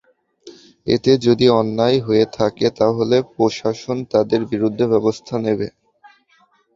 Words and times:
এতে 0.87 1.11
যদি 1.25 1.45
অন্যায় 1.59 1.99
হয়ে 1.99 2.25
থাকে 2.37 2.65
তাহলে 2.79 3.17
প্রশাসন 3.33 3.97
তাঁদের 4.11 4.41
বিরুদ্ধে 4.51 4.85
ব্যবস্থা 4.93 5.35
নেবে। 5.45 5.67